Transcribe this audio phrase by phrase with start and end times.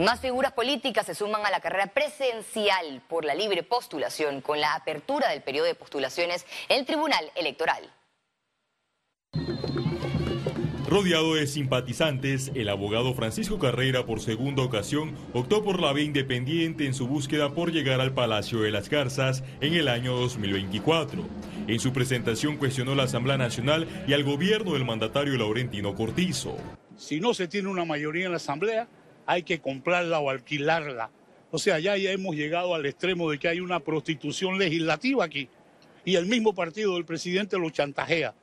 [0.00, 4.72] Más figuras políticas se suman a la carrera presidencial por la libre postulación con la
[4.72, 7.82] apertura del periodo de postulaciones en el Tribunal Electoral.
[10.88, 16.86] Rodeado de simpatizantes, el abogado Francisco Carrera por segunda ocasión optó por la vía independiente
[16.86, 21.28] en su búsqueda por llegar al Palacio de las Garzas en el año 2024.
[21.68, 26.56] En su presentación cuestionó la Asamblea Nacional y al gobierno del mandatario Laurentino Cortizo.
[26.96, 28.88] Si no se tiene una mayoría en la Asamblea,
[29.30, 31.08] hay que comprarla o alquilarla.
[31.52, 35.48] O sea, ya, ya hemos llegado al extremo de que hay una prostitución legislativa aquí
[36.04, 38.34] y el mismo partido del presidente lo chantajea.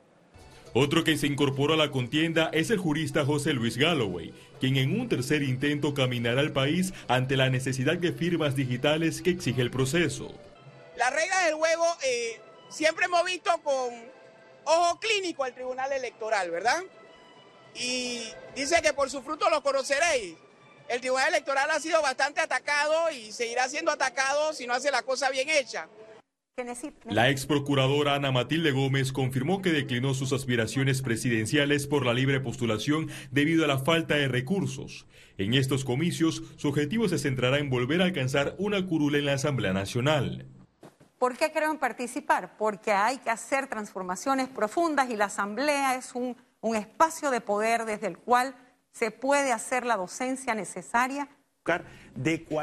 [0.72, 4.98] Otro que se incorporó a la contienda es el jurista José Luis Galloway, quien en
[4.98, 9.70] un tercer intento caminará al país ante la necesidad de firmas digitales que exige el
[9.70, 10.32] proceso.
[10.96, 13.92] Las reglas del juego eh, siempre hemos visto con
[14.64, 16.82] ojo clínico al Tribunal Electoral, ¿verdad?
[17.74, 18.22] Y
[18.56, 20.47] dice que por su fruto lo conoceréis.
[20.88, 25.02] El Tribunal Electoral ha sido bastante atacado y seguirá siendo atacado si no hace la
[25.02, 25.86] cosa bien hecha.
[27.04, 32.40] La ex procuradora Ana Matilde Gómez confirmó que declinó sus aspiraciones presidenciales por la libre
[32.40, 35.06] postulación debido a la falta de recursos.
[35.36, 39.34] En estos comicios, su objetivo se centrará en volver a alcanzar una curula en la
[39.34, 40.46] Asamblea Nacional.
[41.18, 42.56] ¿Por qué creo participar?
[42.56, 47.84] Porque hay que hacer transformaciones profundas y la Asamblea es un, un espacio de poder
[47.84, 48.56] desde el cual
[48.92, 51.28] se puede hacer la docencia necesaria.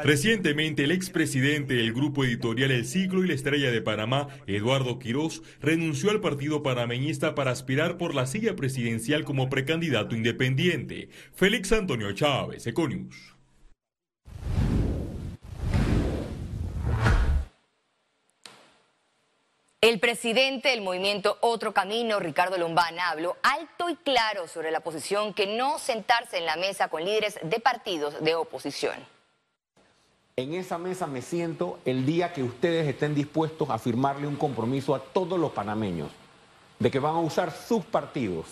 [0.04, 5.42] Recientemente, el expresidente del grupo editorial El Ciclo y la Estrella de Panamá, Eduardo Quirós,
[5.60, 11.08] renunció al partido panameñista para aspirar por la silla presidencial como precandidato independiente.
[11.34, 13.35] Félix Antonio Chávez, Econius.
[19.96, 25.32] El presidente del movimiento Otro Camino, Ricardo Lombana, habló alto y claro sobre la posición
[25.32, 28.96] que no sentarse en la mesa con líderes de partidos de oposición.
[30.36, 34.94] En esa mesa me siento el día que ustedes estén dispuestos a firmarle un compromiso
[34.94, 36.10] a todos los panameños
[36.78, 38.44] de que van a usar sus partidos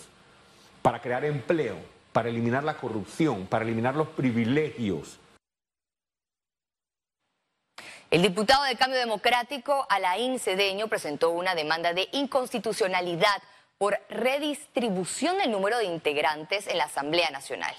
[0.81, 1.75] para crear empleo,
[2.11, 5.19] para eliminar la corrupción, para eliminar los privilegios,
[8.11, 13.41] el diputado de Cambio Democrático, Alain Cedeño, presentó una demanda de inconstitucionalidad
[13.77, 17.73] por redistribución del número de integrantes en la Asamblea Nacional.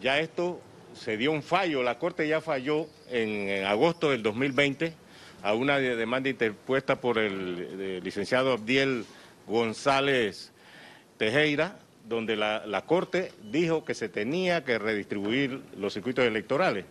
[0.00, 0.60] Ya esto
[0.94, 4.94] se dio un fallo, la Corte ya falló en, agosto del 2020
[5.42, 9.06] a una demanda interpuesta por el, licenciado Abdiel
[9.46, 10.52] González
[11.18, 16.84] Tejera, donde la Corte dijo que se tenía que redistribuir los circuitos electorales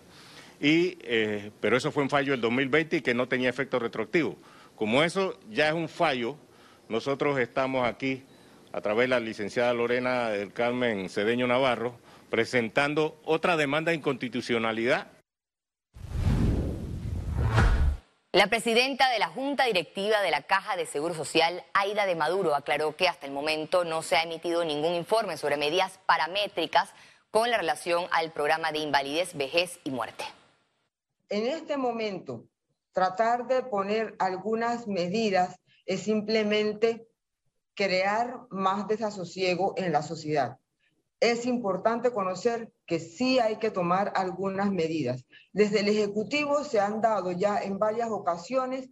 [0.62, 4.38] y, eh, pero eso fue un fallo del 2020 y que no tenía efecto retroactivo.
[4.76, 6.38] Como eso ya es un fallo,
[6.88, 8.24] nosotros estamos aquí,
[8.72, 12.00] a través de la licenciada Lorena del Carmen Cedeño Navarro,
[12.30, 15.08] presentando otra demanda de inconstitucionalidad.
[18.32, 22.56] La presidenta de la Junta Directiva de la Caja de Seguro Social, Aida de Maduro,
[22.56, 26.94] aclaró que hasta el momento no se ha emitido ningún informe sobre medidas paramétricas
[27.32, 30.24] con la relación al programa de invalidez, vejez y muerte
[31.32, 32.46] en este momento
[32.92, 35.56] tratar de poner algunas medidas
[35.86, 37.08] es simplemente
[37.74, 40.58] crear más desasosiego en la sociedad.
[41.22, 45.26] Es importante conocer que sí hay que tomar algunas medidas.
[45.54, 48.90] Desde el Ejecutivo se han dado ya en varias ocasiones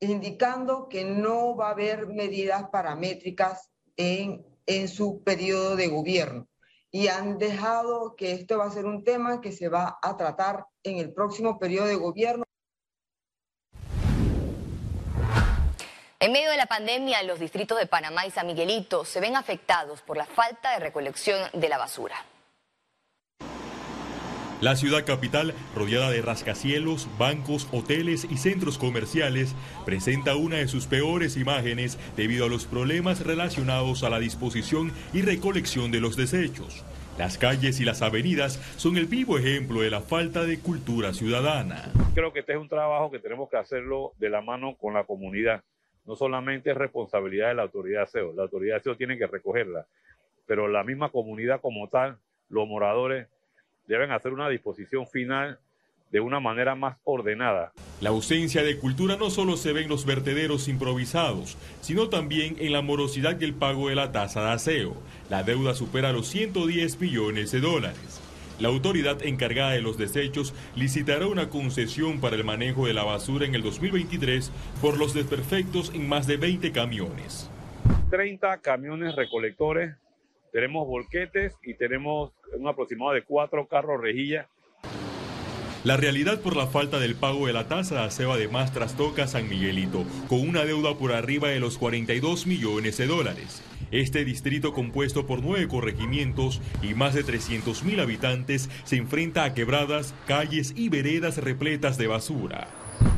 [0.00, 4.44] indicando que no va a haber medidas paramétricas en,
[4.88, 6.48] su periodo de gobierno
[6.94, 10.66] y han dejado que esto va a ser un tema que se va a tratar
[10.82, 12.44] en el próximo periodo de gobierno.
[16.20, 20.02] En medio de la pandemia, los distritos de Panamá y San Miguelito se ven afectados
[20.02, 22.14] por la falta de recolección de la basura.
[24.62, 30.86] La ciudad capital, rodeada de rascacielos, bancos, hoteles y centros comerciales, presenta una de sus
[30.86, 36.84] peores imágenes debido a los problemas relacionados a la disposición y recolección de los desechos.
[37.18, 41.90] Las calles y las avenidas son el vivo ejemplo de la falta de cultura ciudadana.
[42.14, 45.02] Creo que este es un trabajo que tenemos que hacerlo de la mano con la
[45.02, 45.64] comunidad.
[46.06, 49.26] No solamente es responsabilidad de la autoridad de aseo, la autoridad de aseo tiene que
[49.26, 49.88] recogerla,
[50.46, 52.16] pero la misma comunidad como tal,
[52.48, 53.26] los moradores,
[53.86, 55.58] deben hacer una disposición final
[56.10, 57.72] de una manera más ordenada.
[58.00, 62.72] La ausencia de cultura no solo se ve en los vertederos improvisados, sino también en
[62.72, 64.94] la morosidad y el pago de la tasa de aseo.
[65.30, 68.20] La deuda supera los 110 millones de dólares.
[68.60, 73.46] La autoridad encargada de los desechos licitará una concesión para el manejo de la basura
[73.46, 77.50] en el 2023 por los desperfectos en más de 20 camiones.
[78.10, 79.96] 30 camiones recolectores,
[80.52, 84.48] tenemos volquetes y tenemos un aproximado de cuatro carros rejilla
[85.82, 89.26] La realidad por la falta del pago de la tasa de aseo además trastoca a
[89.26, 93.62] San Miguelito, con una deuda por arriba de los 42 millones de dólares.
[93.90, 99.54] Este distrito compuesto por nueve corregimientos y más de 300 mil habitantes se enfrenta a
[99.54, 102.68] quebradas, calles y veredas repletas de basura.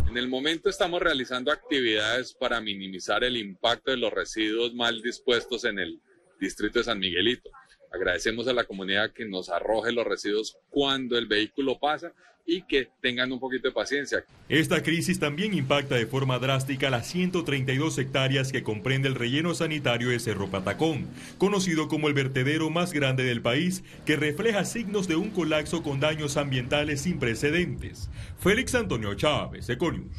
[0.08, 5.64] En el momento estamos realizando actividades para minimizar el impacto de los residuos mal dispuestos
[5.64, 6.00] en el
[6.44, 7.50] distrito de San Miguelito.
[7.92, 12.12] Agradecemos a la comunidad que nos arroje los residuos cuando el vehículo pasa
[12.46, 14.24] y que tengan un poquito de paciencia.
[14.48, 20.10] Esta crisis también impacta de forma drástica las 132 hectáreas que comprende el relleno sanitario
[20.10, 21.08] de Cerro Patacón,
[21.38, 26.00] conocido como el vertedero más grande del país, que refleja signos de un colapso con
[26.00, 28.10] daños ambientales sin precedentes.
[28.38, 30.12] Félix Antonio Chávez, Econius.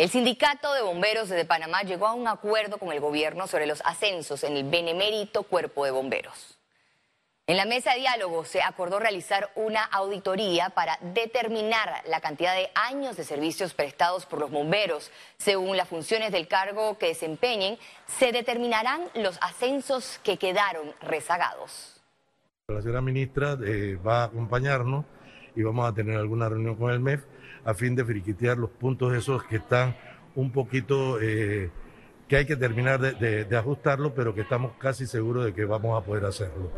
[0.00, 3.82] El sindicato de bomberos de Panamá llegó a un acuerdo con el gobierno sobre los
[3.84, 6.58] ascensos en el benemérito cuerpo de bomberos.
[7.46, 12.70] En la mesa de diálogo se acordó realizar una auditoría para determinar la cantidad de
[12.74, 15.10] años de servicios prestados por los bomberos.
[15.36, 17.76] Según las funciones del cargo que desempeñen,
[18.06, 22.00] se determinarán los ascensos que quedaron rezagados.
[22.68, 25.04] La señora ministra eh, va a acompañarnos
[25.54, 27.20] y vamos a tener alguna reunión con el MEF
[27.64, 29.96] a fin de friquitear los puntos esos que están
[30.34, 31.70] un poquito, eh,
[32.28, 36.00] que hay que terminar de, de ajustarlo, pero que estamos casi seguros de que vamos
[36.00, 36.72] a poder hacerlo.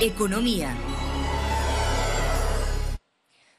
[0.00, 0.74] Economía.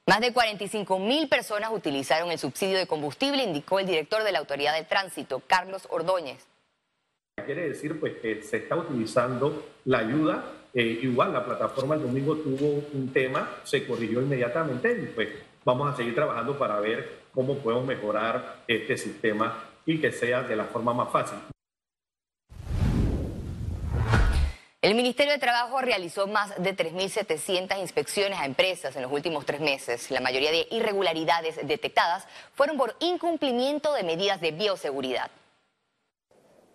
[0.06, 4.39] Más de 45 mil personas utilizaron el subsidio de combustible, indicó el director de la
[4.39, 6.45] Autoridad de Tránsito, Carlos Ordóñez.
[7.45, 12.35] Quiere decir pues que se está utilizando la ayuda eh, igual la plataforma el domingo
[12.37, 15.29] tuvo un tema, se corrigió inmediatamente y pues
[15.63, 20.55] vamos a seguir trabajando para ver cómo podemos mejorar este sistema y que sea de
[20.55, 21.37] la forma más fácil.
[24.81, 29.61] El Ministerio de Trabajo realizó más de 3.700 inspecciones a empresas en los últimos tres
[29.61, 30.11] meses.
[30.11, 35.31] La mayoría de irregularidades detectadas fueron por incumplimiento de medidas de bioseguridad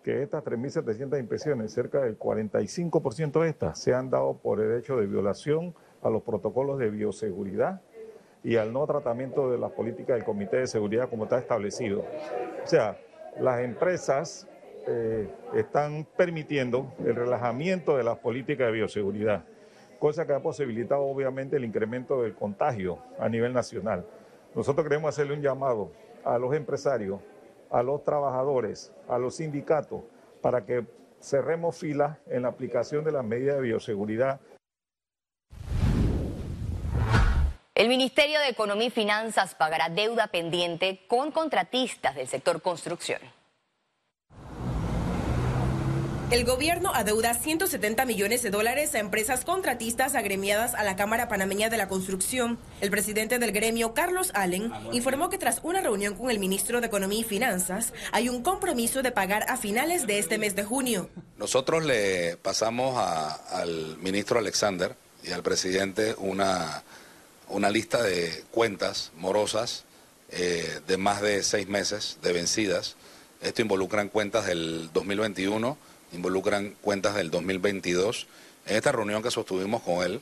[0.09, 4.97] que estas 3.700 inspecciones, cerca del 45% de estas, se han dado por el hecho
[4.97, 7.81] de violación a los protocolos de bioseguridad
[8.43, 11.99] y al no tratamiento de las políticas del Comité de Seguridad como está establecido.
[12.63, 12.97] O sea,
[13.39, 14.47] las empresas
[14.87, 19.45] eh, están permitiendo el relajamiento de las políticas de bioseguridad,
[19.99, 24.07] cosa que ha posibilitado obviamente el incremento del contagio a nivel nacional.
[24.55, 25.91] Nosotros queremos hacerle un llamado
[26.23, 27.19] a los empresarios
[27.69, 30.03] a los trabajadores, a los sindicatos,
[30.41, 30.85] para que
[31.21, 34.39] cerremos filas en la aplicación de las medidas de bioseguridad.
[37.75, 43.21] El Ministerio de Economía y Finanzas pagará deuda pendiente con contratistas del sector construcción.
[46.31, 51.71] El gobierno adeuda 170 millones de dólares a empresas contratistas agremiadas a la Cámara Panameña
[51.71, 52.59] de la Construcción.
[52.81, 56.87] El presidente del gremio, Carlos Allen, informó que tras una reunión con el ministro de
[56.87, 61.09] Economía y Finanzas, hay un compromiso de pagar a finales de este mes de junio.
[61.39, 62.95] Nosotros le pasamos
[63.49, 66.83] al ministro Alexander y al presidente una,
[67.47, 69.83] una lista de cuentas morosas
[70.29, 72.97] eh, de más de seis meses de vencidas.
[73.41, 78.27] Esto involucra cuentas del 2021 involucran cuentas del 2022.
[78.65, 80.21] En esta reunión que sostuvimos con él,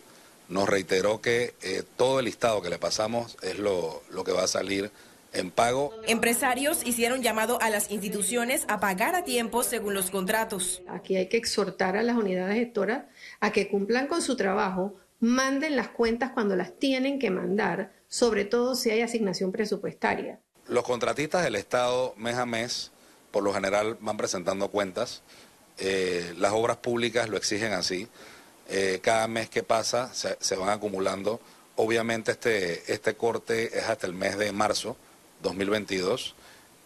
[0.50, 4.44] nos reiteró que eh, todo el listado que le pasamos es lo, lo que va
[4.44, 4.92] a salir
[5.34, 5.94] en pago.
[6.08, 10.82] Empresarios hicieron llamado a las instituciones a pagar a tiempo según los contratos.
[10.88, 13.06] Aquí hay que exhortar a las unidades gestoras
[13.40, 18.46] a que cumplan con su trabajo, manden las cuentas cuando las tienen que mandar, sobre
[18.46, 20.40] todo si hay asignación presupuestaria.
[20.68, 22.92] Los contratistas del Estado mes a mes,
[23.32, 25.22] por lo general, van presentando cuentas.
[25.80, 28.08] Eh, las obras públicas lo exigen así.
[28.70, 31.40] Eh, cada mes que pasa se, van acumulando.
[31.76, 34.98] Obviamente este, este corte es hasta el mes de marzo
[35.44, 36.36] 2022.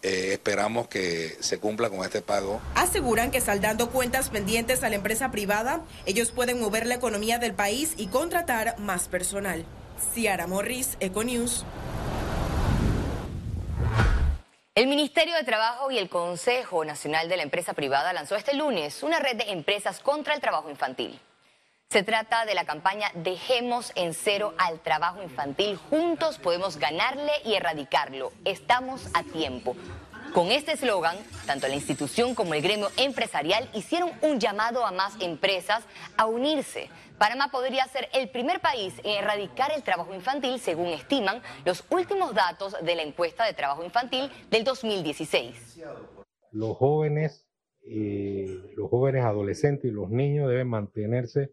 [0.04, 2.60] Eh, esperamos que se cumpla con este pago.
[2.76, 7.54] Aseguran que saldando cuentas pendientes a la empresa privada, ellos pueden mover la economía del
[7.54, 9.66] país y contratar más personal.
[10.14, 11.66] Ciara Morris, Econews.
[14.74, 19.04] El Ministerio de Trabajo y el Consejo Nacional de la Empresa Privada lanzó este lunes
[19.04, 21.20] una red de empresas contra el trabajo infantil.
[21.90, 25.78] Se trata de la campaña Dejemos en cero al trabajo infantil.
[25.90, 28.32] Juntos podemos ganarle y erradicarlo.
[28.46, 29.76] Estamos a tiempo.
[30.34, 35.20] Con este eslogan, tanto la institución como el gremio empresarial hicieron un llamado a más
[35.20, 35.84] empresas
[36.16, 36.90] a unirse.
[37.18, 42.34] Panamá podría ser el primer país en erradicar el trabajo infantil, según estiman los últimos
[42.34, 45.84] datos de la encuesta de trabajo infantil del 2016.
[46.52, 47.46] Los jóvenes
[47.84, 51.52] los jóvenes adolescentes y los niños deben mantenerse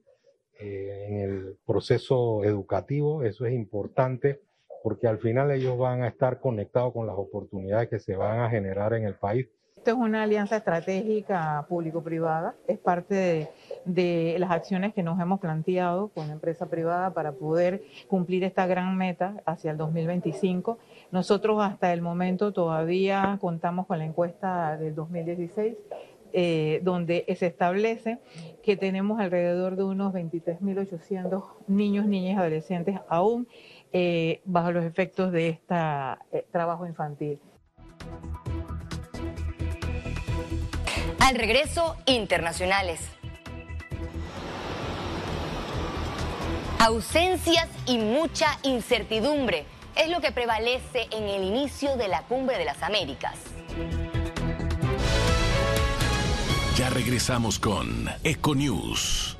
[0.61, 4.43] eh, en el proceso educativo, eso es importante
[4.83, 8.51] porque al final ellos van a estar conectados con las oportunidades que se van a
[8.51, 9.49] generar en el país.
[9.77, 13.49] Esto es una alianza estratégica público-privada, es parte de,
[13.85, 18.67] de, las acciones que nos hemos planteado con la empresa privada para poder cumplir esta
[18.67, 20.79] gran meta hacia el 2025.
[21.13, 25.77] Nosotros hasta el momento todavía contamos con la encuesta del 2016
[26.35, 28.19] eh, donde se establece
[28.63, 33.49] que tenemos alrededor de unos 23.800 niños, niñas y adolescentes aún
[33.93, 35.75] eh, bajo los efectos de este
[36.53, 37.41] trabajo infantil.
[41.21, 43.01] Al regreso, internacionales.
[46.79, 49.67] Ausencias y mucha incertidumbre
[49.97, 53.39] es lo que prevalece en el inicio de la Cumbre de las Américas.
[56.77, 59.38] Ya regresamos con Econews.